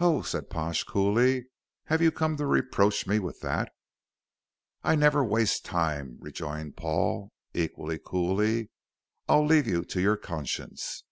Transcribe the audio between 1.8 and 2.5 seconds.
"have you come to